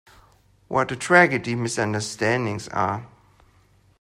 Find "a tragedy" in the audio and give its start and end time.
0.91-1.53